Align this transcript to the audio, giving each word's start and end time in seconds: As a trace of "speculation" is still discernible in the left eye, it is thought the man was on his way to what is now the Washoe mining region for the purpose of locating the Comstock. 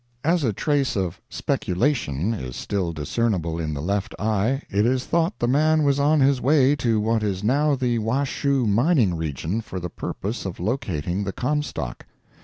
As 0.23 0.43
a 0.43 0.51
trace 0.51 0.95
of 0.97 1.21
"speculation" 1.29 2.33
is 2.33 2.55
still 2.55 2.91
discernible 2.91 3.59
in 3.59 3.75
the 3.75 3.83
left 3.83 4.15
eye, 4.17 4.63
it 4.67 4.83
is 4.83 5.05
thought 5.05 5.37
the 5.37 5.47
man 5.47 5.83
was 5.83 5.99
on 5.99 6.21
his 6.21 6.41
way 6.41 6.75
to 6.77 6.99
what 6.99 7.21
is 7.21 7.43
now 7.43 7.75
the 7.75 7.99
Washoe 7.99 8.65
mining 8.65 9.13
region 9.13 9.61
for 9.61 9.79
the 9.79 9.91
purpose 9.91 10.43
of 10.43 10.59
locating 10.59 11.23
the 11.23 11.31
Comstock. 11.31 12.07